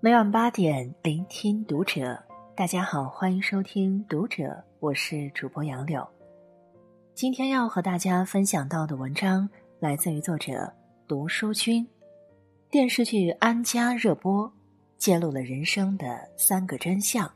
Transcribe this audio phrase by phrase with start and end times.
[0.00, 2.16] 每晚八点，聆听读者。
[2.54, 4.44] 大家好，欢迎收听《读者》，
[4.78, 6.06] 我是主播杨柳。
[7.14, 9.50] 今天要和大家分享到的文章
[9.80, 10.72] 来自于作者
[11.08, 11.84] 读书君。
[12.70, 14.48] 电视剧《安家》热播，
[14.98, 17.28] 揭露了人生的三个真相。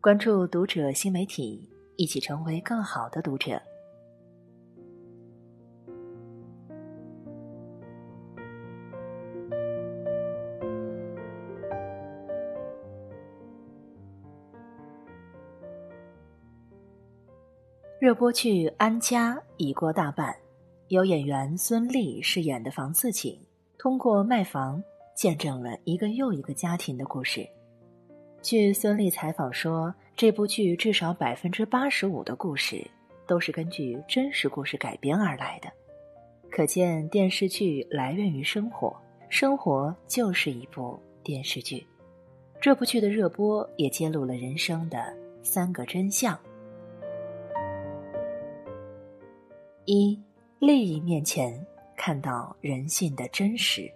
[0.00, 3.62] 关注《读者》新媒体，一起成为更好的读者。
[18.02, 20.34] 热播剧《安家》已过大半，
[20.88, 23.38] 由演员孙俪饰演的房似锦，
[23.78, 24.82] 通过卖房
[25.14, 27.46] 见证了一个又一个家庭的故事。
[28.42, 32.84] 据孙俪采访说，这部剧至少百分之八十五的故事
[33.24, 35.70] 都是根据真实故事改编而来的，
[36.50, 38.92] 可见电视剧来源于生活，
[39.28, 41.86] 生活就是一部电视剧。
[42.60, 46.36] 这部剧的热播也揭露了人生的三个真相。
[49.84, 50.16] 一
[50.60, 51.60] 利益面前
[51.96, 53.90] 看到人性的真实。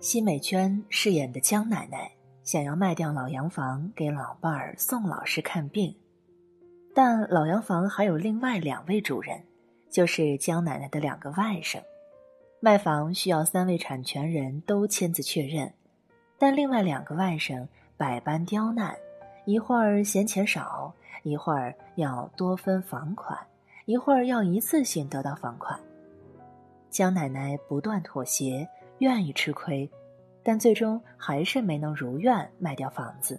[0.00, 2.10] 奚美娟饰演的江奶奶
[2.42, 5.96] 想要卖掉老洋房给老伴儿宋老师看病，
[6.94, 9.42] 但老洋房还有另外两位主人，
[9.90, 11.82] 就是江奶奶的两个外甥。
[12.60, 15.72] 卖房需要三位产权人都签字确认，
[16.38, 18.94] 但另外两个外甥百般刁难，
[19.46, 23.38] 一会儿嫌钱少，一会儿要多分房款。
[23.86, 25.78] 一会儿要一次性得到房款，
[26.88, 28.66] 江奶奶不断妥协，
[28.98, 29.90] 愿意吃亏，
[30.42, 33.38] 但最终还是没能如愿卖掉房子。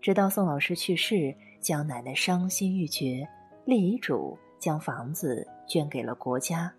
[0.00, 3.26] 直到宋老师去世，江奶奶伤心欲绝，
[3.64, 6.72] 立遗嘱将房子捐给了国家。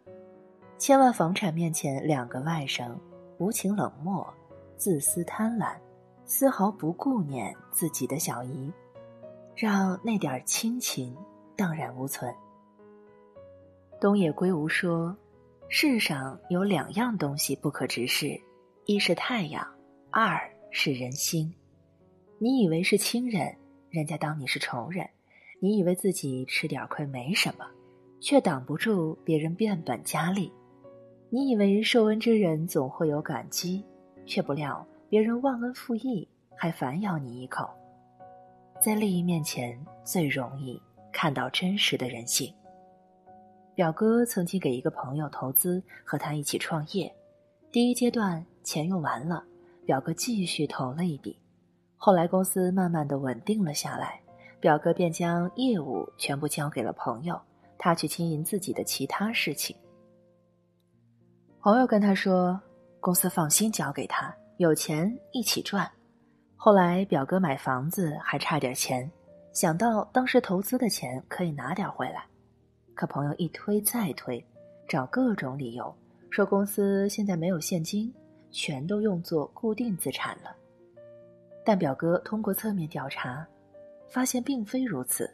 [0.77, 2.89] 千万房产面前，两个外甥
[3.37, 4.25] 无情冷漠、
[4.77, 5.75] 自私贪婪，
[6.23, 8.71] 丝毫不顾念自己的小姨，
[9.57, 11.13] 让那点亲情
[11.57, 12.33] 荡然无存。
[13.99, 15.17] 东野圭吾说
[15.69, 18.39] ：“世上有两样东西不可直视，
[18.85, 19.67] 一是太阳，
[20.11, 21.51] 二是人心。
[22.37, 23.55] 你以为是亲人，
[23.89, 25.03] 人家当你是仇人；
[25.59, 27.65] 你以为自己吃点亏没什么，
[28.21, 30.51] 却挡不住别人变本加厉；
[31.31, 33.83] 你以为受恩之人总会有感激，
[34.27, 37.67] 却不料别人忘恩负义，还反咬你一口。
[38.79, 40.79] 在利益面前，最容易
[41.11, 42.53] 看到真实的人性。”
[43.77, 47.15] 表哥曾经给一个朋友投资，和他一起创业。
[47.71, 49.43] 第一阶段钱用完了，
[49.85, 51.39] 表哥继续投了一笔。
[51.95, 54.19] 后来公司慢慢的稳定了下来，
[54.59, 57.39] 表哥便将业务全部交给了朋友，
[57.77, 59.77] 他去经营自己的其他事情。
[61.61, 62.59] 朋友跟他说
[62.99, 65.87] ：“公司放心交给他，有钱一起赚。”
[66.57, 69.07] 后来表哥买房子还差点钱，
[69.53, 72.25] 想到当时投资的钱可以拿点回来。
[72.97, 74.43] 可朋友一推再推，
[74.87, 75.93] 找各种理由
[76.31, 78.11] 说公司现在没有现金，
[78.49, 80.55] 全都用作固定资产了。
[81.63, 83.47] 但表哥通过侧面调查，
[84.09, 85.29] 发现并非如此，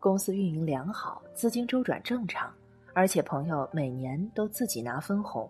[0.00, 2.50] 公司运营良好，资金周转正常，
[2.94, 5.46] 而且朋友每年都自己拿分红，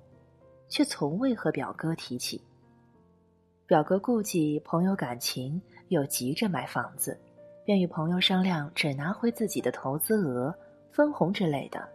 [0.69, 2.43] 却从未和表哥提起。
[3.69, 7.17] 表哥顾及朋友感情，又急着买房子，
[7.65, 10.53] 便与朋友商量，只拿回自己的投资额。
[10.93, 11.89] 分红之类的，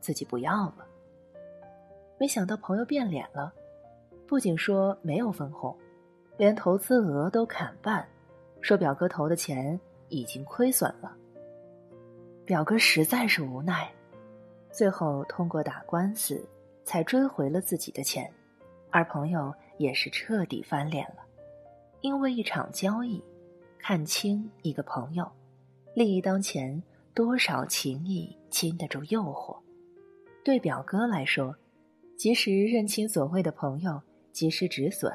[0.00, 0.84] 自己不要了。
[2.18, 3.52] 没想到朋友变脸了，
[4.26, 5.74] 不仅说没有分红，
[6.36, 8.04] 连投资额都砍半，
[8.60, 9.78] 说表哥投的钱
[10.08, 11.16] 已经亏损了。
[12.44, 13.88] 表哥实在是无奈，
[14.72, 16.44] 最后通过打官司
[16.84, 18.28] 才追回了自己的钱，
[18.90, 21.22] 而朋友也是彻底翻脸了，
[22.00, 23.22] 因为一场交易，
[23.78, 25.30] 看清一个朋友，
[25.94, 26.82] 利益当前。
[27.12, 29.56] 多少情谊经得住诱惑？
[30.44, 31.54] 对表哥来说，
[32.16, 34.00] 及时认清所谓的朋友，
[34.32, 35.12] 及时止损，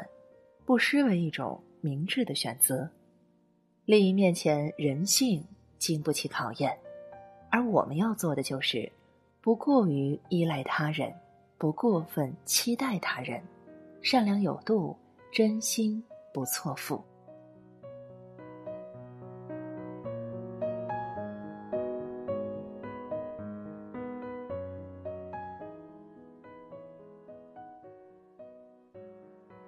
[0.65, 2.89] 不失为一种明智的选择。
[3.85, 5.43] 利益面前，人性
[5.77, 6.75] 经不起考验，
[7.51, 8.91] 而我们要做的就是，
[9.41, 11.13] 不过于依赖他人，
[11.57, 13.43] 不过分期待他人，
[14.01, 14.95] 善良有度，
[15.31, 16.03] 真心
[16.33, 17.03] 不错付。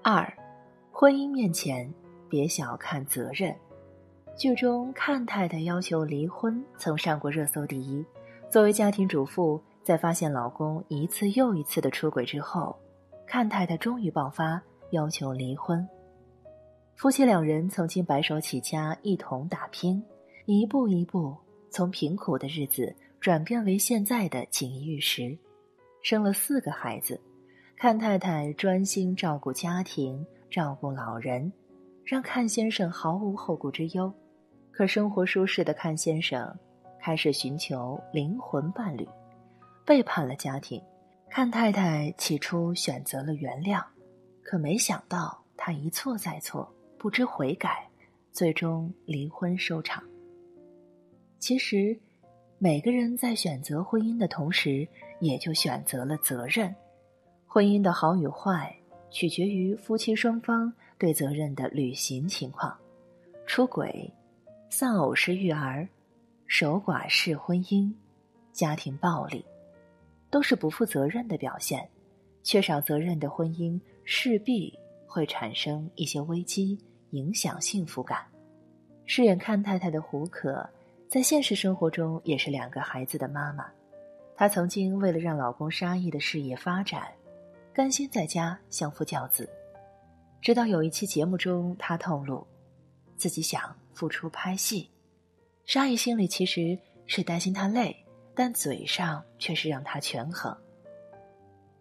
[0.09, 0.25] 二，
[0.89, 1.93] 婚姻面前
[2.29, 3.53] 别小看责任。
[4.37, 8.05] 剧中阚太太要求离婚曾上过热搜第一。
[8.49, 12.73] 作为家庭主妇，在发现老公一次又一次的出轨之后，
[13.27, 14.61] 阚太太终于爆发
[14.91, 15.85] 要求离婚。
[16.95, 20.01] 夫妻两人曾经白手起家，一同打拼，
[20.45, 21.35] 一步一步
[21.69, 25.37] 从贫苦的日子转变为现在的锦衣玉食，
[26.01, 27.19] 生了四个孩子。
[27.79, 31.53] 看太太专心照顾家庭，照顾老人，
[32.03, 34.11] 让看先生毫无后顾之忧。
[34.71, 36.51] 可生活舒适的看先生
[36.99, 39.07] 开始寻求灵魂伴侣，
[39.85, 40.81] 背叛了家庭。
[41.29, 43.83] 看太太起初选择了原谅，
[44.41, 46.67] 可没想到他一错再错。
[46.97, 47.87] 不知悔改，
[48.31, 50.03] 最终离婚收场。
[51.37, 51.95] 其实，
[52.57, 54.87] 每个人在选择婚姻的同时，
[55.19, 56.73] 也就选择了责任。
[57.47, 58.75] 婚姻的好与坏，
[59.09, 62.77] 取决于夫妻双方对责任的履行情况。
[63.47, 64.13] 出轨、
[64.69, 65.87] 丧偶式育儿、
[66.45, 67.91] 守寡式婚姻、
[68.51, 69.43] 家庭暴力，
[70.29, 71.89] 都是不负责任的表现。
[72.43, 74.77] 缺少责任的婚姻，势必。
[75.09, 76.77] 会产生一些危机，
[77.11, 78.19] 影响幸福感。
[79.05, 80.69] 饰演看太太的胡可，
[81.07, 83.65] 在现实生活中也是两个孩子的妈妈。
[84.35, 87.07] 她曾经为了让老公沙溢的事业发展，
[87.77, 89.47] 甘心在家相夫教子。
[90.41, 92.43] 直到有一期节目中，她透露
[93.15, 93.63] 自己想
[93.93, 94.89] 复出拍戏，
[95.63, 96.75] 沙溢心里其实
[97.05, 97.95] 是担心她累，
[98.33, 100.57] 但嘴上却是让她权衡。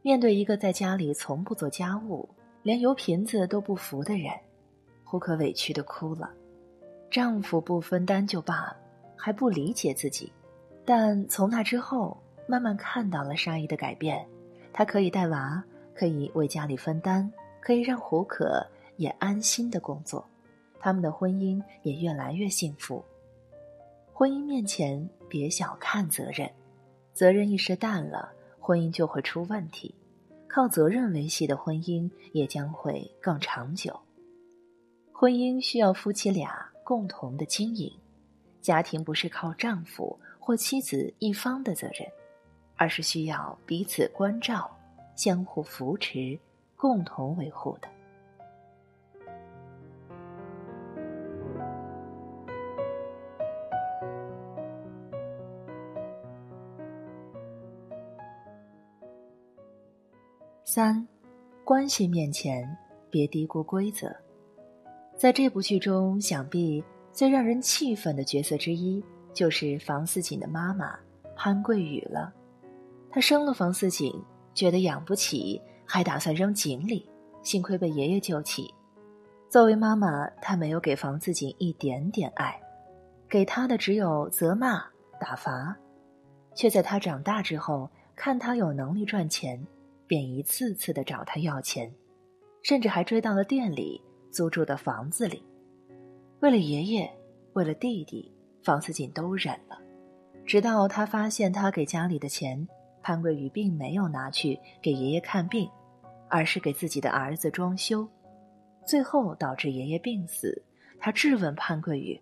[0.03, 2.29] 面对一个在家里从不做家务。
[2.63, 4.31] 连油瓶子都不扶的人，
[5.03, 6.31] 胡可委屈的哭了。
[7.11, 8.77] 丈夫不分担就罢，
[9.17, 10.31] 还不理解自己。
[10.85, 14.27] 但从那之后，慢慢看到了沙溢的改变。
[14.73, 15.65] 他可以带娃，
[15.97, 18.65] 可以为家里分担，可以让胡可
[18.97, 20.25] 也安心的工作。
[20.79, 23.03] 他们的婚姻也越来越幸福。
[24.13, 26.51] 婚姻面前，别小看责任，
[27.13, 29.95] 责任意识淡了，婚姻就会出问题。
[30.47, 33.99] 靠责任维系的婚姻也将会更长久。
[35.13, 37.93] 婚姻需要夫妻俩共同的经营，
[38.63, 42.09] 家庭不是靠丈夫或妻子一方的责任，
[42.77, 44.71] 而是需要彼此关照、
[45.17, 46.39] 相互扶持、
[46.77, 47.89] 共同维护的。
[60.65, 61.09] 三，
[61.65, 62.77] 关系面前
[63.09, 64.15] 别低估规则。
[65.17, 69.03] 在这部剧中，想必最让人气愤的角色之一
[69.33, 70.99] 就是房似锦的妈妈
[71.35, 72.31] 潘桂雨了。
[73.09, 74.13] 她生了房似锦，
[74.57, 77.09] 觉得养不起，还打算扔井里，
[77.45, 78.75] 幸亏被爷爷救起。
[79.49, 82.61] 作为妈妈，她没有给房思锦一点点爱，
[83.29, 84.83] 给他的只有责骂、
[85.21, 85.77] 打罚，
[86.55, 89.65] 却在他长大之后，看他有能力赚钱。
[90.09, 91.93] 便一次次的找他要钱，
[92.63, 94.01] 甚至还追到了店里
[94.31, 95.43] 租住的房子里。
[96.39, 97.13] 为了爷爷，
[97.55, 98.33] 为了弟弟，
[98.63, 99.77] 房思锦都忍了。
[100.45, 102.69] 直到他发现他给家里的钱，
[103.07, 105.71] 潘桂宇并没有拿去给爷爷看病，
[106.29, 108.05] 而是给自己的儿子装修，
[108.85, 110.61] 最后导致爷爷病死。
[110.99, 112.21] 他质问潘桂宇：“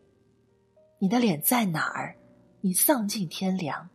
[1.00, 2.14] 你的脸在哪儿？
[2.60, 3.88] 你丧尽天良！”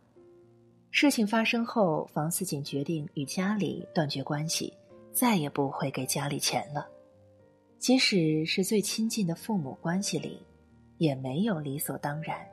[0.90, 4.76] 事情发生后，房思锦决定与家里断绝关系，
[5.12, 6.88] 再也不会给家里钱了。
[7.78, 10.44] 即使是最亲近的父母关系里，
[10.98, 12.44] 也没有理所当然，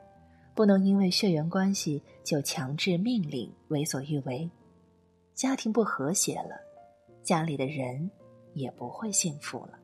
[0.58, 4.50] 不能因为血缘关系就强制命令、为所欲为。
[5.32, 6.60] 家庭不和谐了，
[7.22, 8.10] 家里的人
[8.54, 9.78] 也不会幸福了。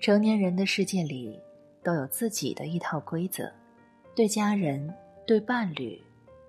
[0.00, 1.38] 成年人的世界里，
[1.84, 3.52] 都有自己的一套规则，
[4.14, 4.90] 对家人、
[5.26, 6.02] 对伴侣、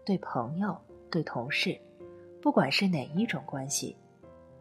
[0.05, 0.73] 对朋友。
[1.11, 1.77] 对同事，
[2.41, 3.93] 不管是哪一种关系，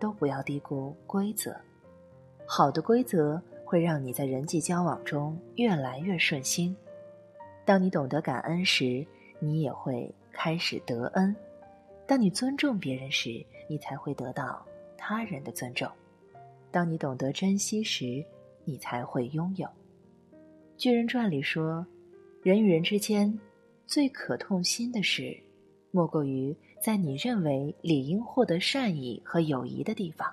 [0.00, 1.54] 都不要低估规则。
[2.44, 6.76] 好的规则会让你在人际交往中越来越顺心。
[7.66, 9.04] 当你懂得感恩时，
[9.40, 11.34] 你也会开始得恩；
[12.06, 14.64] 当你尊重别人时，你才会得到
[14.96, 15.90] 他人的尊重；
[16.70, 18.24] 当你懂得珍惜时，
[18.64, 19.66] 你才会拥有。
[20.76, 21.84] 《巨人传》里说
[22.44, 23.36] ：“人与人之间
[23.84, 25.36] 最可痛心的事。”
[25.90, 30.32] 莫过于在你认为理应获得善意和友谊的地方，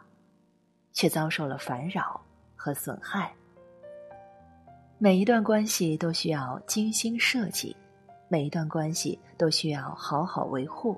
[0.91, 2.21] 却遭受了烦扰
[2.55, 3.33] 和损害。
[4.97, 7.75] 每一段关系都需要精心设计，
[8.29, 10.97] 每一段关系都需要好好维护。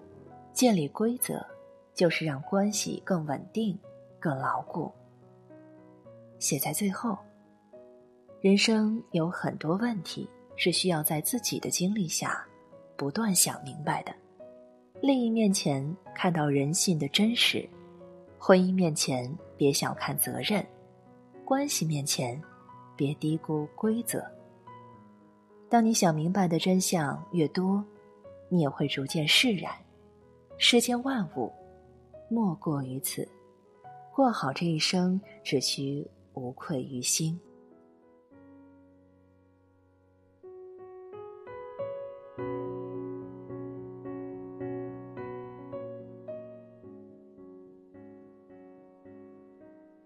[0.54, 1.46] 建立规则，
[1.94, 3.78] 就是让关系更稳定、
[4.20, 4.92] 更牢固。
[6.40, 7.18] 写在最后，
[8.40, 12.46] 人生有很多问题是需要在自己的经历下
[12.96, 14.14] 不断想明白的。
[15.02, 17.68] 利益面前看到人性的真实，
[18.40, 20.66] 婚姻面前别小看责任，
[21.44, 22.42] 关系面前
[22.96, 24.24] 别低估规则。
[25.70, 27.84] 当你想明白的真相越多，
[28.50, 29.72] 你也会逐渐释然。
[30.58, 31.52] 世间万物，
[32.30, 33.28] 莫过于此。
[34.14, 37.38] 过好这一生，只需无愧于心。